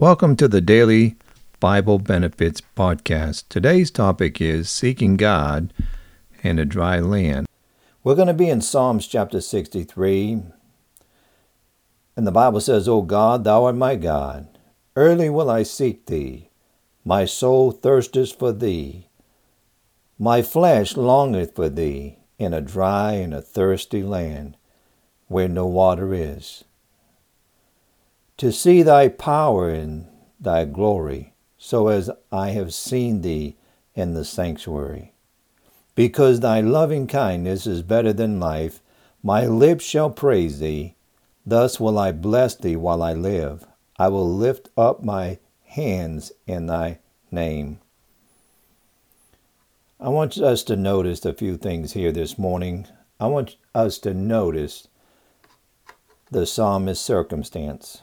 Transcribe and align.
Welcome 0.00 0.34
to 0.36 0.48
the 0.48 0.60
Daily 0.60 1.14
Bible 1.60 2.00
Benefits 2.00 2.60
Podcast. 2.76 3.44
Today's 3.48 3.92
topic 3.92 4.40
is 4.40 4.68
Seeking 4.68 5.16
God 5.16 5.72
in 6.42 6.58
a 6.58 6.64
Dry 6.64 6.98
Land. 6.98 7.46
We're 8.02 8.16
going 8.16 8.26
to 8.26 8.34
be 8.34 8.48
in 8.48 8.60
Psalms 8.60 9.06
chapter 9.06 9.40
63. 9.40 10.42
And 12.16 12.26
the 12.26 12.32
Bible 12.32 12.60
says, 12.60 12.88
O 12.88 13.02
God, 13.02 13.44
thou 13.44 13.66
art 13.66 13.76
my 13.76 13.94
God. 13.94 14.58
Early 14.96 15.30
will 15.30 15.48
I 15.48 15.62
seek 15.62 16.06
thee. 16.06 16.50
My 17.04 17.24
soul 17.24 17.70
thirsteth 17.70 18.36
for 18.36 18.52
thee. 18.52 19.06
My 20.18 20.42
flesh 20.42 20.96
longeth 20.96 21.54
for 21.54 21.68
thee 21.68 22.18
in 22.36 22.52
a 22.52 22.60
dry 22.60 23.12
and 23.12 23.32
a 23.32 23.40
thirsty 23.40 24.02
land 24.02 24.56
where 25.28 25.46
no 25.46 25.68
water 25.68 26.12
is 26.12 26.64
to 28.36 28.50
see 28.50 28.82
thy 28.82 29.08
power 29.08 29.70
and 29.70 30.06
thy 30.40 30.64
glory, 30.64 31.34
so 31.56 31.88
as 31.88 32.10
I 32.32 32.50
have 32.50 32.74
seen 32.74 33.20
thee 33.20 33.56
in 33.94 34.14
the 34.14 34.24
sanctuary. 34.24 35.12
Because 35.94 36.40
thy 36.40 36.60
loving 36.60 37.06
kindness 37.06 37.66
is 37.66 37.82
better 37.82 38.12
than 38.12 38.40
life, 38.40 38.80
my 39.22 39.46
lips 39.46 39.84
shall 39.84 40.10
praise 40.10 40.58
thee. 40.58 40.96
Thus 41.46 41.78
will 41.78 41.98
I 41.98 42.10
bless 42.10 42.56
thee 42.56 42.76
while 42.76 43.02
I 43.02 43.12
live. 43.12 43.66
I 43.96 44.08
will 44.08 44.28
lift 44.28 44.68
up 44.76 45.04
my 45.04 45.38
hands 45.64 46.32
in 46.46 46.66
thy 46.66 46.98
name. 47.30 47.78
I 50.00 50.08
want 50.08 50.36
us 50.38 50.64
to 50.64 50.76
notice 50.76 51.24
a 51.24 51.32
few 51.32 51.56
things 51.56 51.92
here 51.92 52.10
this 52.10 52.36
morning. 52.36 52.86
I 53.20 53.28
want 53.28 53.56
us 53.74 53.98
to 53.98 54.12
notice 54.12 54.88
the 56.30 56.46
psalmist's 56.46 57.04
circumstance. 57.04 58.02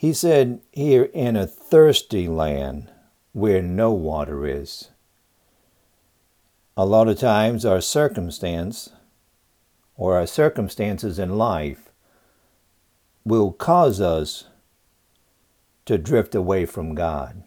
He 0.00 0.14
said, 0.14 0.62
Here 0.72 1.10
in 1.12 1.36
a 1.36 1.46
thirsty 1.46 2.26
land 2.26 2.90
where 3.34 3.60
no 3.60 3.92
water 3.92 4.46
is. 4.46 4.88
A 6.74 6.86
lot 6.86 7.06
of 7.06 7.18
times, 7.18 7.66
our 7.66 7.82
circumstance 7.82 8.88
or 9.98 10.16
our 10.16 10.26
circumstances 10.26 11.18
in 11.18 11.36
life 11.36 11.90
will 13.26 13.52
cause 13.52 14.00
us 14.00 14.46
to 15.84 15.98
drift 15.98 16.34
away 16.34 16.64
from 16.64 16.94
God. 16.94 17.42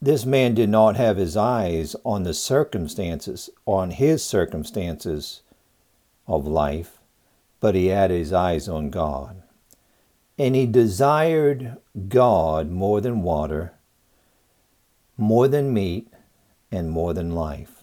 This 0.00 0.24
man 0.24 0.54
did 0.54 0.68
not 0.68 0.94
have 0.94 1.16
his 1.16 1.36
eyes 1.36 1.96
on 2.04 2.22
the 2.22 2.34
circumstances, 2.34 3.50
on 3.66 3.90
his 3.90 4.22
circumstances 4.22 5.42
of 6.28 6.46
life, 6.46 7.00
but 7.58 7.74
he 7.74 7.86
had 7.86 8.12
his 8.12 8.32
eyes 8.32 8.68
on 8.68 8.90
God. 8.90 9.42
And 10.38 10.54
he 10.54 10.66
desired 10.66 11.76
God 12.08 12.70
more 12.70 13.00
than 13.00 13.22
water, 13.22 13.74
more 15.16 15.48
than 15.48 15.74
meat, 15.74 16.12
and 16.70 16.90
more 16.90 17.12
than 17.12 17.34
life. 17.34 17.82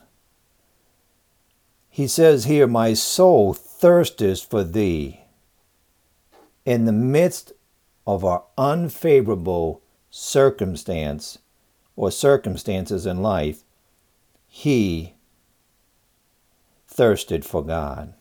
He 1.90 2.08
says 2.08 2.46
here, 2.46 2.68
My 2.68 2.94
soul 2.94 3.54
thirsteth 3.54 4.44
for 4.44 4.64
thee. 4.64 5.22
In 6.66 6.86
the 6.86 6.92
midst 6.92 7.54
of 8.08 8.24
our 8.24 8.44
unfavorable 8.58 9.82
circumstance 10.10 11.40
or 11.96 12.12
circumstances 12.12 13.06
in 13.06 13.22
life, 13.22 13.64
he 14.48 15.14
thirsted 16.88 17.44
for 17.46 17.64
God. 17.64 18.14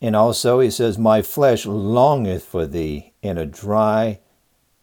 And 0.00 0.16
also 0.16 0.60
he 0.60 0.70
says, 0.70 0.98
My 0.98 1.22
flesh 1.22 1.66
longeth 1.66 2.44
for 2.44 2.66
thee 2.66 3.12
in 3.22 3.36
a 3.36 3.46
dry 3.46 4.20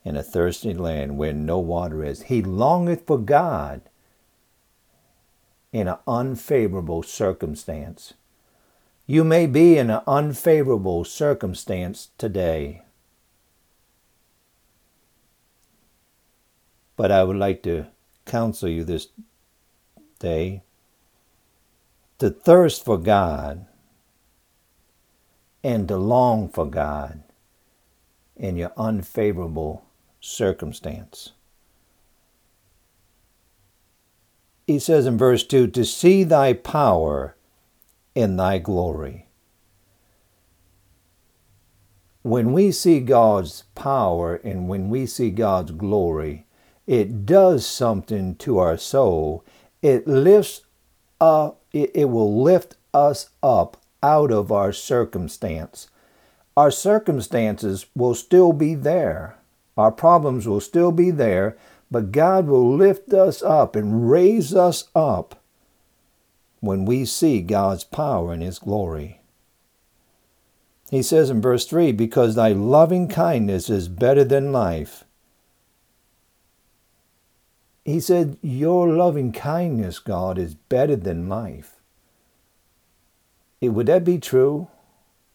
and 0.05 0.17
a 0.17 0.23
thirsty 0.23 0.73
land 0.73 1.17
where 1.17 1.33
no 1.33 1.59
water 1.59 2.03
is. 2.03 2.23
He 2.23 2.41
longeth 2.41 3.07
for 3.07 3.17
God 3.17 3.81
in 5.73 5.87
an 5.87 5.97
unfavorable 6.08 7.03
circumstance. 7.03 8.14
You 9.05 9.23
may 9.23 9.47
be 9.47 9.77
in 9.77 9.89
an 9.89 10.02
unfavorable 10.05 11.03
circumstance 11.03 12.09
today. 12.17 12.83
But 16.95 17.11
I 17.11 17.23
would 17.23 17.37
like 17.37 17.63
to 17.63 17.87
counsel 18.25 18.69
you 18.69 18.83
this 18.83 19.08
day 20.19 20.63
to 22.19 22.30
thirst 22.30 22.83
for 22.83 22.97
God 22.97 23.65
and 25.67 25.89
to 25.89 25.98
long 25.98 26.48
for 26.48 26.66
God 26.66 27.22
in 28.38 28.55
your 28.55 28.72
unfavorable 28.78 29.83
circumstance. 30.22 31.33
He 34.66 34.80
says 34.80 35.05
in 35.05 35.17
verse 35.17 35.44
2 35.44 35.67
to 35.67 35.83
see 35.83 36.23
thy 36.23 36.54
power 36.54 37.36
in 38.16 38.38
thy 38.38 38.60
glory. 38.60 39.28
When 42.22 42.54
we 42.54 42.72
see 42.72 43.02
God's 43.02 43.64
power 43.76 44.36
and 44.36 44.70
when 44.70 44.88
we 44.88 45.05
see 45.05 45.32
God's 45.32 45.72
glory, 45.72 46.45
it 46.86 47.26
does 47.26 47.67
something 47.67 48.36
to 48.36 48.58
our 48.60 48.78
soul. 48.78 49.44
It 49.82 50.08
lifts 50.08 50.61
up, 51.20 51.61
it, 51.73 51.92
it 51.94 52.05
will 52.05 52.42
lift 52.42 52.78
us 52.94 53.32
up 53.44 53.84
out 54.02 54.31
of 54.31 54.52
our 54.52 54.71
circumstance. 54.71 55.89
Our 56.55 56.71
circumstances 56.71 57.85
will 57.95 58.15
still 58.15 58.53
be 58.53 58.73
there. 58.73 59.37
Our 59.77 59.91
problems 59.91 60.47
will 60.47 60.61
still 60.61 60.91
be 60.91 61.11
there, 61.11 61.58
but 61.91 62.11
God 62.11 62.47
will 62.47 62.75
lift 62.75 63.13
us 63.13 63.41
up 63.43 63.75
and 63.75 64.09
raise 64.09 64.55
us 64.55 64.86
up 64.95 65.41
when 66.59 66.86
we 66.86 67.05
see 67.05 67.41
God's 67.41 67.83
power 67.83 68.33
and 68.33 68.41
His 68.41 68.59
glory. 68.59 69.21
He 70.89 71.03
says 71.03 71.30
in 71.30 71.41
verse 71.41 71.65
3 71.65 71.91
Because 71.91 72.36
thy 72.36 72.49
loving 72.49 73.07
kindness 73.07 73.69
is 73.69 73.87
better 73.87 74.23
than 74.23 74.52
life. 74.52 75.03
He 77.86 77.99
said, 77.99 78.37
Your 78.41 78.89
loving 78.89 79.31
kindness, 79.31 79.99
God, 79.99 80.37
is 80.37 80.55
better 80.55 80.95
than 80.95 81.30
life. 81.30 81.77
Would 83.61 83.87
that 83.87 84.03
be 84.03 84.19
true? 84.19 84.67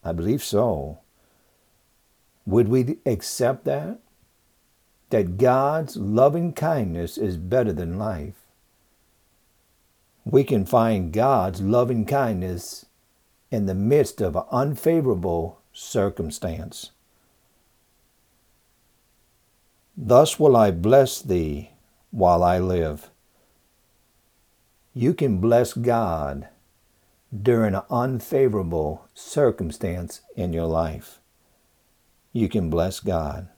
I 0.05 0.13
believe 0.13 0.43
so. 0.43 0.99
Would 2.47 2.69
we 2.69 2.99
accept 3.05 3.65
that? 3.65 3.99
That 5.11 5.37
God's 5.37 5.97
loving 5.97 6.53
kindness 6.53 7.19
is 7.19 7.37
better 7.37 7.73
than 7.73 7.99
life. 7.99 8.47
We 10.25 10.45
can 10.45 10.65
find 10.65 11.13
God's 11.13 11.61
loving 11.61 12.07
kindness 12.07 12.87
in 13.51 13.67
the 13.67 13.75
midst 13.75 14.21
of 14.21 14.37
an 14.37 14.45
unfavorable 14.51 15.61
circumstance. 15.73 16.93
Thus 19.97 20.39
will 20.41 20.57
I 20.57 20.71
bless 20.71 21.21
thee 21.21 21.71
while 22.11 22.43
I 22.43 22.59
live. 22.59 23.11
You 24.95 25.13
can 25.13 25.39
bless 25.39 25.75
God 25.75 26.49
during 27.35 27.75
an 27.75 27.83
unfavorable 27.91 29.09
circumstance 29.15 30.21
in 30.37 30.53
your 30.53 30.67
life. 30.67 31.21
You 32.33 32.49
can 32.49 32.69
bless 32.69 33.01
God. 33.01 33.49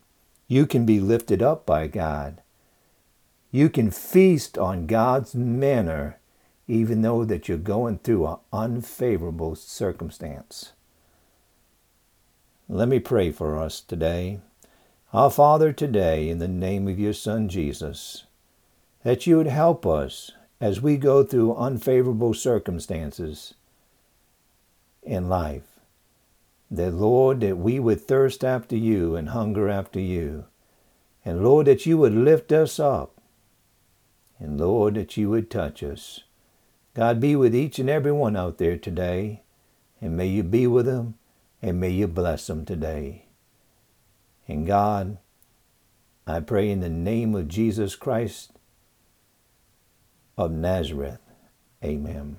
You 0.46 0.66
can 0.66 0.86
be 0.86 1.00
lifted 1.00 1.42
up 1.42 1.66
by 1.66 1.86
God. 1.86 2.42
You 3.50 3.68
can 3.68 3.90
feast 3.90 4.58
on 4.58 4.86
God's 4.86 5.34
manna 5.34 6.16
even 6.66 7.02
though 7.02 7.24
that 7.24 7.48
you're 7.48 7.58
going 7.58 7.98
through 7.98 8.26
an 8.26 8.36
unfavorable 8.52 9.54
circumstance. 9.54 10.72
Let 12.68 12.88
me 12.88 12.98
pray 12.98 13.30
for 13.30 13.58
us 13.58 13.80
today. 13.80 14.40
Our 15.12 15.30
Father, 15.30 15.72
today, 15.72 16.28
in 16.28 16.38
the 16.38 16.48
name 16.48 16.88
of 16.88 16.98
your 16.98 17.12
Son 17.12 17.48
Jesus, 17.48 18.24
that 19.02 19.26
you 19.26 19.36
would 19.36 19.46
help 19.46 19.86
us 19.86 20.32
as 20.60 20.80
we 20.80 20.96
go 20.96 21.22
through 21.22 21.54
unfavorable 21.56 22.32
circumstances 22.32 23.54
in 25.04 25.28
life. 25.28 25.80
That, 26.70 26.92
Lord, 26.92 27.40
that 27.40 27.58
we 27.58 27.78
would 27.78 28.00
thirst 28.00 28.44
after 28.44 28.76
you 28.76 29.14
and 29.16 29.28
hunger 29.28 29.68
after 29.68 30.00
you. 30.00 30.46
And, 31.24 31.44
Lord, 31.44 31.66
that 31.66 31.86
you 31.86 31.98
would 31.98 32.14
lift 32.14 32.52
us 32.52 32.80
up. 32.80 33.20
And, 34.38 34.58
Lord, 34.58 34.94
that 34.94 35.16
you 35.16 35.30
would 35.30 35.50
touch 35.50 35.82
us. 35.82 36.20
God, 36.94 37.20
be 37.20 37.36
with 37.36 37.54
each 37.54 37.78
and 37.78 37.88
every 37.88 38.12
one 38.12 38.36
out 38.36 38.58
there 38.58 38.76
today. 38.76 39.42
And 40.00 40.16
may 40.16 40.26
you 40.26 40.42
be 40.42 40.66
with 40.66 40.86
them 40.86 41.14
and 41.62 41.80
may 41.80 41.90
you 41.90 42.06
bless 42.06 42.46
them 42.46 42.64
today. 42.64 43.24
And 44.46 44.66
God, 44.66 45.16
I 46.26 46.40
pray 46.40 46.70
in 46.70 46.80
the 46.80 46.90
name 46.90 47.34
of 47.34 47.48
Jesus 47.48 47.96
Christ 47.96 48.52
of 50.36 50.50
Nazareth. 50.50 51.20
Amen. 51.82 52.36